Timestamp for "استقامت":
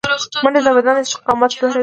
1.01-1.51